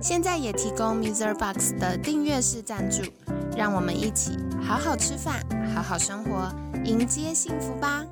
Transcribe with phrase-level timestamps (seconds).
[0.00, 3.02] 现在也提供 Miserbox 的订阅式赞助，
[3.56, 5.42] 让我们一起好好吃饭，
[5.74, 6.52] 好好生活，
[6.84, 8.04] 迎接幸福吧！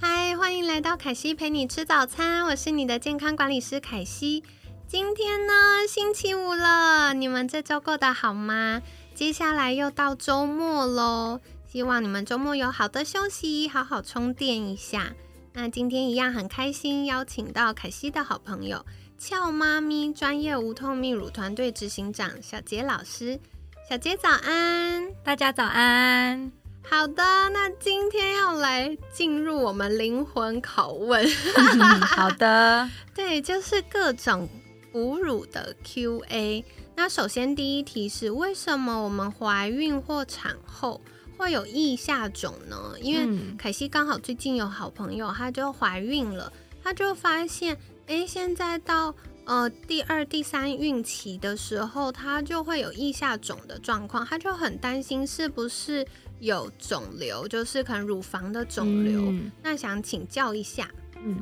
[0.00, 4.44] 嗨，欢迎来到凯西陪你吃早餐，我是你的健康管理师凯西。
[4.86, 5.52] 今天呢，
[5.88, 8.80] 星期五了，你们这周过得好吗？
[9.14, 15.12] 接下来又到周末喽，希望你们周末有好的休息，好好充电一下。
[15.52, 18.84] 那今天一样很开心，邀请到凯西的好朋友
[19.18, 23.40] 俏妈咪专业无痛泌乳团队执行长小杰老师。
[23.88, 26.52] 小杰早安，大家早安。
[26.88, 31.26] 好的，那今天要来进入我们灵魂拷问。
[32.04, 34.48] 好的， 对，就是各种
[34.92, 36.64] 哺乳的 Q&A。
[36.94, 41.00] 那首先第一题是，为什么我们怀孕或产后
[41.38, 42.94] 会有腋下肿呢？
[43.00, 46.52] 因为凯西刚好最近有好朋友，她就怀孕了，
[46.84, 49.14] 她就发现，哎，现在到
[49.44, 56.06] 呃第二、第三孕期的时候，她就会有腋下肿的状况，她就很担心是不是。
[56.40, 59.34] 有肿瘤，就是可能乳房的肿瘤。
[59.60, 60.88] 那想请教一下，
[61.20, 61.36] 嗯。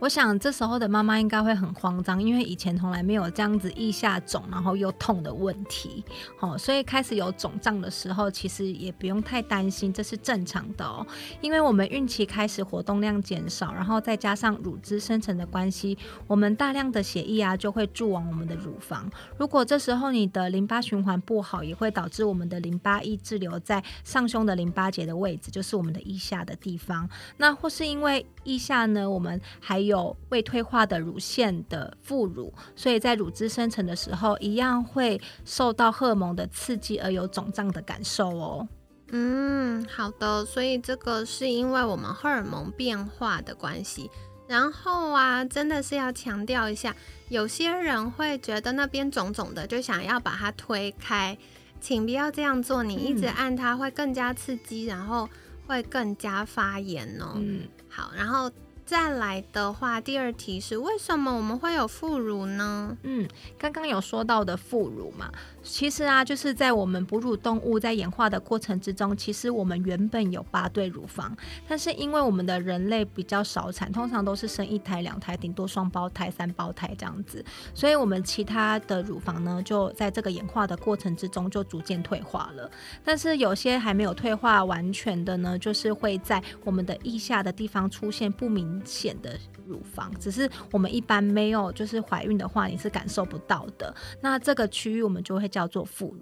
[0.00, 6.02] 我想这时候的妈妈应该会很慌张，因为以前从来没有这样子腋下肿然后又痛的问题，
[6.38, 11.06] 好，所以开始有肿胀的时候，其实也不用太担心，这是正常的哦。
[11.42, 19.10] 因为我们孕期开始活动量减少，然后再加上乳汁生成的关系，我们大量的血液啊就会注往我们的乳房。
[19.36, 27.06] 如果这时候你的淋巴循环不好，也会导致我们的淋巴液滞留在上胸的淋巴结的位置，就是我们的腋下的地方。
[27.36, 38.68] 那或是因为腋下呢，我们还有有未退化的乳腺的副乳，所以在乳汁生成的时候，一样会受到荷尔蒙的刺激而有肿胀的感受哦。
[39.12, 44.08] 嗯，好的，所以这个是因为我们荷尔蒙变化的关系。
[44.46, 46.94] 然后啊，真的是要强调一下，
[47.28, 51.36] 有些人会觉得那边肿肿的，就想要把它推开，
[51.80, 55.28] 请不要这样做，你一直按它会更加刺激，然后
[55.66, 57.34] 会更加发炎哦。
[57.36, 58.50] 嗯，好，然后。
[58.90, 62.98] 再来的话，第二题是为什么我们会有副乳呢？
[63.04, 65.30] 嗯，刚刚有说到的副乳嘛。
[65.62, 71.36] 其实啊，就是在我们哺乳动物在演化的过程之中，其实我们原本有八对乳房，
[71.68, 77.44] 但是因为我们的人类比较少产，通常都是生一胎、两胎，顶多双胞胎、三胞胎这样子，
[77.74, 82.70] 所以我们其他的乳房呢，就在这个演化的过程之中就逐渐退化了。
[83.04, 93.94] 但是有些还没有退化完全的呢，就是会在我们的腋下的地方出现不明显的乳房，只是我们一般没有，就是怀孕的话你是感受不到的。
[94.22, 95.49] 那这个区域我们就会。
[95.50, 96.20] 叫做副乳，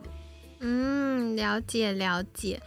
[0.58, 2.60] 嗯，了解了解。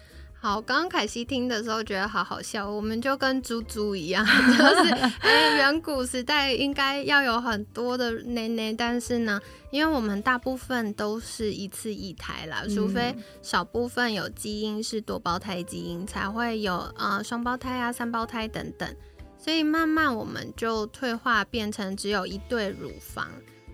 [0.43, 4.25] 好，刚刚凯西听的时候觉得好好笑，我们就跟猪猪一样，
[4.57, 9.39] 就是哎，远古时代应该要有很多的奶奶，但是呢，
[9.69, 18.89] 因为我们大部分都是一次一胎啦，除非少部分有基因是多胞胎基因，才会有呃双胞胎啊、三胞胎等等，
[19.37, 23.27] 所以慢慢我们就退化变成只有一对乳房。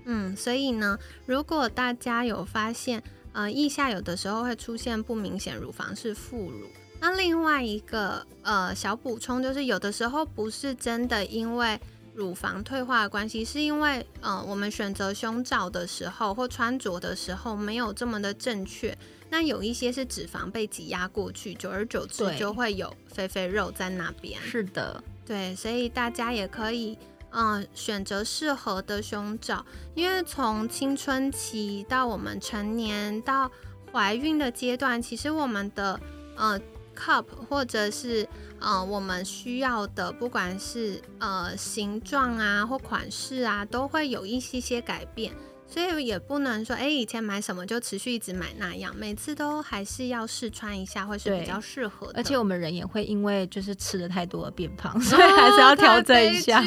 [0.09, 3.03] 嗯，所以呢，如果大家有发现，
[3.33, 6.65] 呃，腋下有的时候会出现不明显乳房是副乳，
[7.01, 11.77] 那另外一个呃小补充就是，有的时候不是真的因为
[12.15, 18.97] 乳房退化的关系，是因为呃我们选择胸罩的时候或穿着的时候没有这么的正确，
[19.29, 24.41] 那有一些是脂肪被挤压过去，久而久之就会有肥肥肉在那边。
[24.41, 26.97] 是的，对，所以大家也可以。
[27.31, 33.51] 嗯，选择适合的胸罩，因为从青春期到我们成年到
[33.91, 35.99] 怀孕的阶段，其实我们的
[36.35, 36.59] 呃
[36.95, 38.27] cup 或者是
[38.59, 45.33] 呃我们需要的，不管是呃形状啊或款式啊，都会有一些些改变。
[45.69, 52.13] 所以也不能说，哎，以前买什么就持续一直买那样，每次都还是要试穿一下，会是比较适合的。
[52.15, 56.63] 而且我们人也会因为就是吃的太多而变胖， 所以还是要调整一下。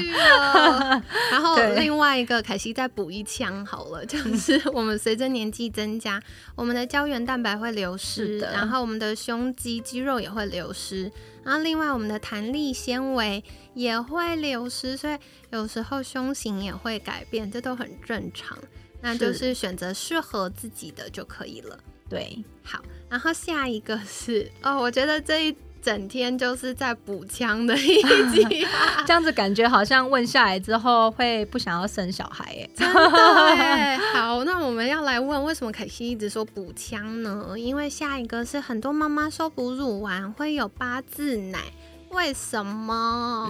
[1.33, 6.23] 然后另外一个，凯西再补一枪好了，就是 我们随着年纪增加，
[6.55, 11.11] 我们的胶原蛋白会流失，然后我们的胸肌肌肉也会流失，
[11.43, 13.43] 然后另外我们的弹力纤维
[13.73, 15.17] 也会流失，所以
[15.51, 18.59] 有时候胸型也会改变，这都很正常。
[19.01, 21.79] 那就是选择适合自己的就可以了。
[22.09, 28.03] 对，好，然后下一个是哦，我觉得这一整天就是在补枪的一
[28.33, 28.67] 集，
[29.07, 33.01] 这样子感觉好像问下来之后会不想要生小孩耶，真的
[34.13, 37.55] 好，那我们要来问，为什么凯西一直说补枪呢？
[37.57, 41.61] 因为下一个是很多妈妈说哺乳完会有八字奶。
[42.11, 43.49] 为什么？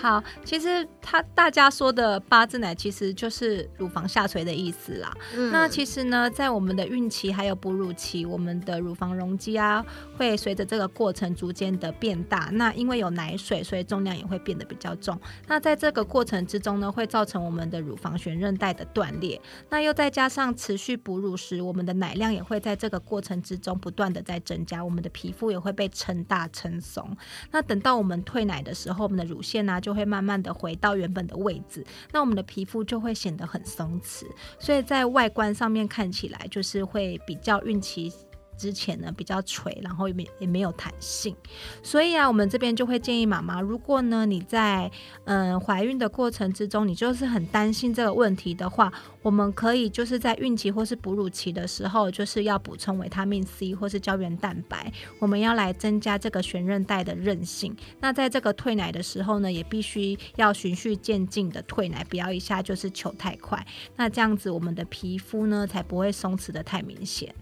[0.00, 5.10] 好，其实他大家说的八字奶其实就是乳房下垂的意思啦。
[5.50, 9.84] 那其实呢，在我们的孕期还有哺乳期，我们的乳房容积啊，
[10.18, 12.50] 会随着这个过程逐渐的变大。
[12.52, 15.18] 那因为有奶水，所以重量也会变得比较重。
[15.46, 19.40] 那在这个过程之中呢，会造成我们的乳房悬韧带的断裂。
[19.70, 27.16] 那又再加上持续哺乳时，我们的奶量也会在这个过程之中不断的在增加，我们的皮肤也会被撑大撑松。
[27.50, 27.77] 那等。
[27.80, 34.24] 到我们退奶的时候，我们的乳腺呢就会慢慢的回到原本的位置，那我们的皮肤就会显得很松弛，
[34.58, 38.12] 所以在外观上面看起来就是会比较孕期。
[38.58, 41.34] 之前呢比较垂，然后也没也没有弹性，
[41.82, 44.90] 所以啊，我们这边就会建议妈妈，如果呢你在
[45.24, 57.74] 嗯怀孕的过程之中，你就是很担心这个问题的话，我们可以就是在孕期或是哺乳期的时候，就是要补充维他命 C 或是胶原蛋白，我们要来增加这个悬韧带的韧性。
[58.00, 63.64] 那在这个退奶的时候呢，也必须要循序渐进的退奶，不要一下就是求太快，
[63.96, 67.32] 那这样子我们的皮肤呢才不会松弛的太明显。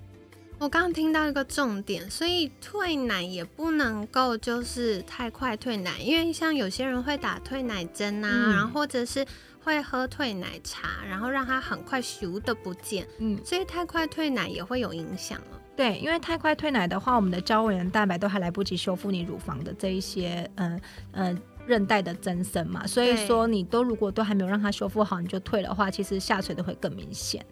[0.58, 9.24] 我刚刚听到一个重点，所以退奶也不能够就是太快退奶，因为像有些人会打退奶针啊，然后或者是
[9.62, 15.60] 会喝退奶茶，然后让它很快咻的不见，嗯，所以太快退奶也会有影响了。
[15.76, 20.80] 对，因为太快退奶的话，我们的胶原蛋白都还来不及修复你乳房的这一些，嗯
[21.12, 27.44] 嗯，韧带的增生嘛，所以说你都如果都还没有让它修复好，你就退的话，其实下垂的会更明显。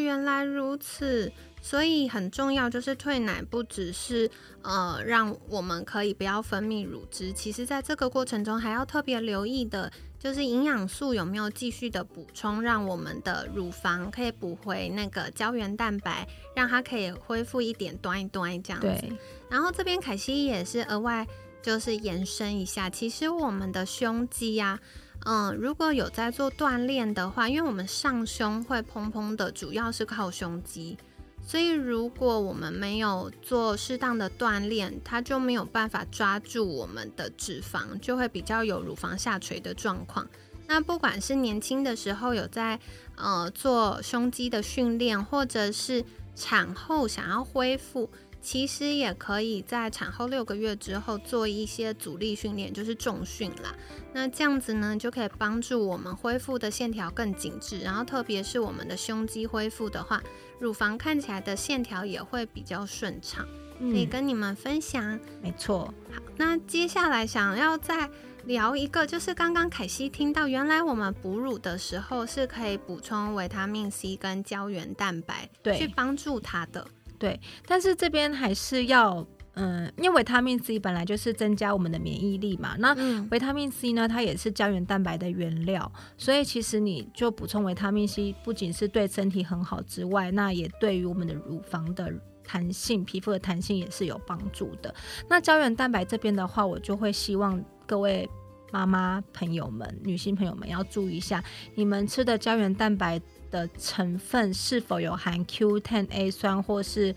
[0.00, 1.32] 哦，原来如此。
[1.62, 4.30] 所以很重要，就是退奶不只是
[4.62, 16.26] 呃让我们可以不要分泌乳汁，其实在这个过程中还要特别留意的，就是营养素有没有继续的补充，让我们的乳房可以补回那个胶原蛋白，
[16.56, 19.14] 让它可以恢复一点端一端这样子。
[19.50, 21.26] 然后这边凯西也是额外
[21.60, 24.80] 就是延伸一下，其实我们的胸肌呀，
[25.26, 30.96] 嗯，如果有在做锻炼的话，因为我们上胸会砰砰的，主要是靠胸肌。
[31.42, 40.28] 所以，如果我们没有做适当的锻炼，它就没有办法抓住我们的脂肪，就会比较有乳房下垂的状况。
[40.66, 42.78] 那不管是年轻的时候有在
[43.16, 46.04] 呃做胸肌的训练，或者是
[46.36, 48.08] 产后想要恢复。
[48.42, 53.74] 其实也可以在产后六个月之后做一些阻力训练，就是重训啦。
[54.12, 57.80] 那这样子呢，就可以帮助我们恢复的线条更紧致。
[57.80, 60.22] 然后特别是我们的胸肌恢复的话，
[60.58, 63.46] 乳房看起来的线条也会比较顺畅。
[63.78, 65.18] 可以跟你们分享。
[65.40, 65.94] 没错。
[66.12, 68.10] 好，那接下来想要再
[68.44, 76.86] 聊一个，就是刚刚凯西听到，原来我们哺乳的时候是可以补充维他命 C 跟胶原蛋白，对，去帮助它的。
[77.20, 82.76] 对，但是这边还是要，嗯，因为维他命 C 本来就是增加我们的免疫力嘛。
[82.78, 82.96] 那
[83.30, 92.10] 维他命 C 呢，它也是胶原蛋白的原料，所以其实你就补充维他命 C，不仅是对身体很好之外，那也对于我们的乳房的
[92.42, 94.94] 弹性、皮肤的弹性也是有帮助的。
[95.28, 98.26] 那胶原蛋白这边的话，我就会希望各位
[98.72, 103.20] 妈妈朋友们、女性朋友们要注意一下，你们吃的胶原蛋白。
[103.50, 107.14] 的成分是否有含 Q10A 酸或是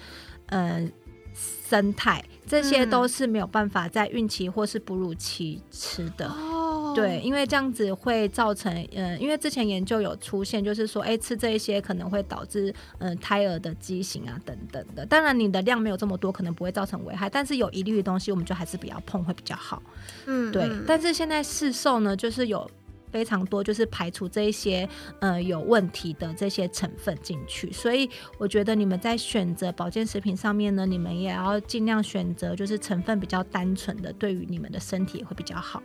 [0.47, 0.91] 嗯
[1.35, 6.27] 生态，这些都是没有办法在孕期或是哺乳期吃的。
[6.27, 15.03] 哦，对，因为这样子会造成嗯，因为之前研究有出现，就是说，哎，吃这一些可能会导致嗯胎儿的畸形啊等等的。
[15.07, 19.81] 当然，你的量没有这么多，可能不会造成危害，但是有疑虑的东西，我们就还是不要碰会比较好。
[20.27, 20.69] 嗯，对。
[20.85, 22.69] 但是现在市售呢，就是有。
[23.13, 24.89] 非常多，就是排除这一些
[25.19, 35.81] 呃有问题的这些成分进去，所以我觉得你们在选择保健食品上面呢，你们也要尽量选择就是成分比较单纯的，对于你们的身体也会比较好。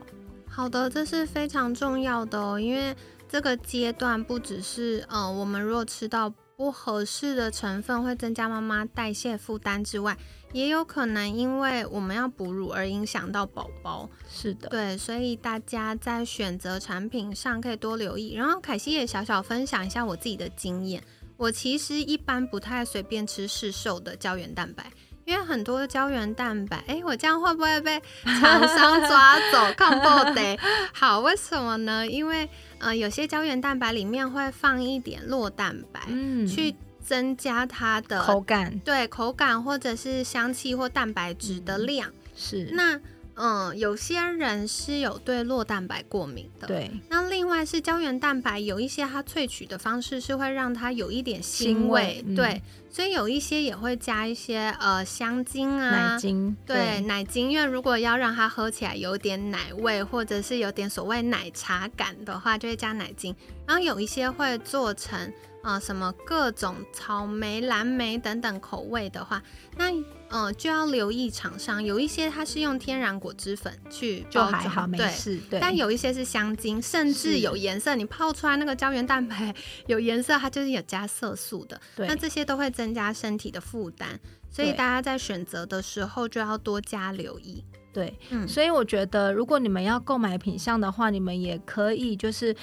[0.49, 2.97] 好的，这是非常重要的哦，因为
[3.29, 10.17] 这个阶段不只是呃我们如果吃到不合适的成分，会增加妈妈代谢负担之外。
[10.53, 18.35] 也有可能因为我们要哺乳而影响到宝宝，是的，对，所以大家在选择产品上可以多留意。
[18.35, 21.03] 然后凯西也小小分享一下我自己的经验，
[21.37, 24.91] 我其实一般不太随便吃市售的胶原蛋白，
[25.27, 29.73] 因为很多胶原蛋白， 哎，我这样会不会被厂商抓走？
[29.77, 30.59] 看不得。
[30.95, 32.07] 好，为什么呢？
[32.07, 36.75] 因为呃，有些胶原蛋白里面会放一点酪蛋白，嗯，去
[37.09, 42.13] 增加它的口感，对口感或者是香气或蛋白质的量。
[42.37, 43.01] 是那。
[43.41, 46.67] 嗯，有些人是有对酪蛋白过敏的。
[46.67, 52.21] 对，那另外是胶原蛋白，有一些它萃取的方式是会让它有一点腥味。
[52.35, 52.61] 对，
[52.91, 56.57] 所以有一些也会加一些呃香精啊，奶精。
[56.67, 63.33] 对，奶精，因为如果要让它喝起来有点奶味，或者是有点所谓奶茶感的话，就会加奶精。
[63.65, 65.33] 然后有一些会做成。
[65.63, 69.43] 啊，什么各种草莓、蓝莓等等口味的话，
[69.77, 69.91] 那
[70.31, 75.39] 嗯就要留意厂商，有一些它是用天然果汁粉去就还好，没事。
[75.51, 79.55] 对，但有一些是香精，甚至有颜色，你泡出来那个胶原蛋白
[79.87, 81.81] 有颜色，它就是有加色素的。
[81.97, 84.19] 对，那这些都会增加身体的负担，
[84.51, 87.65] 所以大家在选择的时候就要多加留意。
[87.93, 92.55] 对，嗯，所以我觉得如果你们要购买品相的话，你们也可以就是。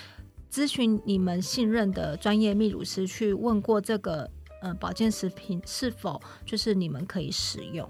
[0.56, 4.32] 咨询你们信任的专业泌乳师去问过这个
[4.62, 7.90] 呃保健食品是否就是你们可以使用。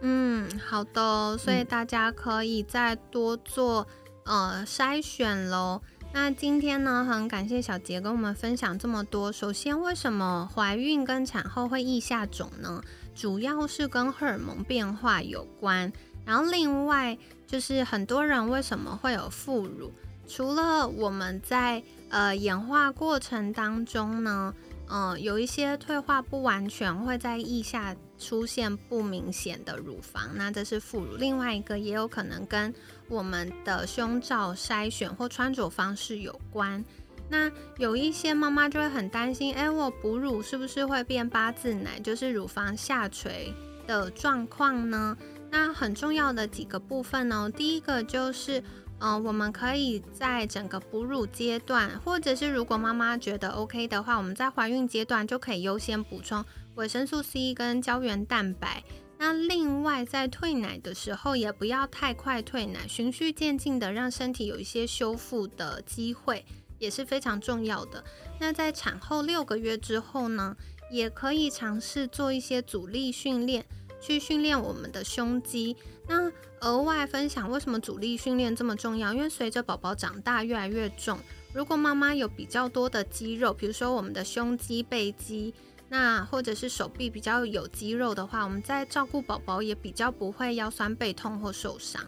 [0.00, 3.86] 嗯，好的，所以大家可以再多做
[4.24, 5.82] 呃筛选喽。
[6.14, 9.30] 那今天呢，很感谢小杰跟我们分享这么多。
[9.30, 12.82] 首先，为什么怀孕跟产后会腋下肿呢？
[13.14, 15.92] 主要是跟荷尔蒙变化有关。
[16.24, 19.92] 然后另外就是很多人为什么会有副乳？
[20.28, 24.52] 除了我们在呃演化过程当中呢，
[24.88, 31.16] 嗯，有一些退化不完全，会在腋下出现不明显的乳房，那这是副乳。
[31.16, 32.74] 另外一个也有可能跟
[33.08, 36.84] 我们的胸罩筛选或穿着方式有关。
[37.28, 43.52] 那有一些妈妈就会很担心，哎，我哺乳是不是会变八字奶，就是乳房下垂
[43.86, 45.16] 的状况呢？
[45.50, 48.62] 那很重要的几个部分呢，第一个就是。
[48.98, 56.44] 嗯，我们可以在整个哺乳阶段，或者是如果妈妈觉得 OK 的话，我们在怀孕阶段就可以优先补充
[56.76, 58.82] 维生素 C 跟胶原蛋白。
[59.18, 66.44] 那另外在退奶的时候，也不要太快退奶，循序渐进的让身体有一些修复的机会，
[66.78, 68.02] 也是非常重要的。
[68.38, 70.56] 那在产后六个月之后呢，
[70.90, 73.66] 也可以尝试做一些阻力训练。
[74.06, 75.76] 去训练我们的胸肌。
[76.06, 79.12] 那额外分享为什么阻力训练这么重要？
[79.12, 81.18] 因为随着宝宝长大越来越重，
[81.52, 85.52] 如果妈妈有比较多的肌肉，比如说我们的胸肌、背肌，
[85.88, 92.00] 那或者是手臂比较有肌肉的话，我们在照顾宝宝也比较不会腰酸背痛或受伤。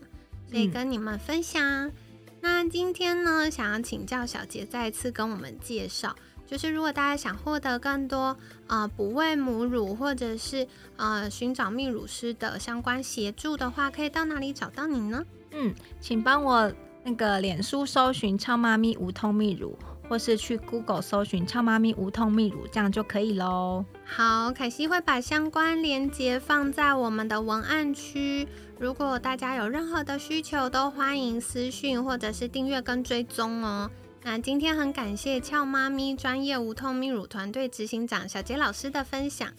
[0.48, 1.90] 所以跟你们分享。
[2.40, 6.14] 那今天呢，想要请教小杰再次跟我们介绍。
[6.48, 8.34] 就是如果大家想获得更多
[8.66, 15.22] 啊哺喂母乳或者是呃寻找泌乳师的相关协助的话，可以到哪里找到你呢？
[15.50, 16.72] 嗯，请帮我
[17.04, 19.78] 那个脸书搜寻“超妈咪无痛泌乳”，
[20.08, 23.84] 或是去 Google 搜寻“超妈咪无痛泌乳”，这样就可以喽。
[24.04, 28.48] 好，凯西会把相关链接放在我们的文案区。
[28.78, 33.90] 如果大家有任何的需求，都欢迎私讯或者是订阅跟追踪哦。
[34.22, 39.52] 那今天很感谢俏妈咪专业无痛泌乳团队执行长小杰老师的分享，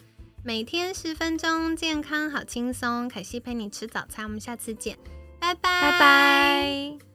[0.44, 3.10] 每天十分钟，健康好轻松。
[3.10, 4.98] 可西陪你吃早餐，我们下次见，
[5.40, 7.09] 拜拜拜拜。